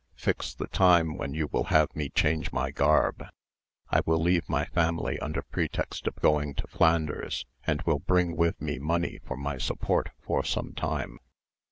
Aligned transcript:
Fix 0.15 0.55
the 0.55 0.65
time 0.65 1.15
when 1.15 1.35
you 1.35 1.47
will 1.51 1.65
have 1.65 1.95
me 1.95 2.09
change 2.09 2.51
my 2.51 2.71
garb. 2.71 3.23
I 3.91 4.01
will 4.03 4.17
leave 4.19 4.49
my 4.49 4.65
family 4.65 5.19
under 5.19 5.43
pretext 5.43 6.07
of 6.07 6.15
going 6.15 6.55
to 6.55 6.65
Flanders, 6.65 7.45
and 7.67 7.83
will 7.83 7.99
bring 7.99 8.35
with 8.35 8.59
me 8.59 8.79
money 8.79 9.19
for 9.27 9.37
my 9.37 9.59
support 9.59 10.09
for 10.25 10.43
some 10.43 10.73
time. 10.73 11.19